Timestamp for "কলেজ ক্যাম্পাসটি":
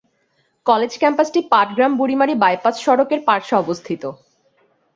0.65-1.39